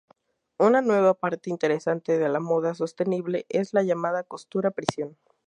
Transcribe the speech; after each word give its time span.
Una 0.57 0.81
nueva 0.81 1.13
parte 1.13 1.51
interesante 1.51 2.17
de 2.17 2.27
la 2.27 2.39
moda 2.39 2.73
sostenible 2.73 3.45
es 3.49 3.75
la 3.75 3.83
llamada 3.83 4.23
costura 4.23 4.71
prisión. 4.71 5.15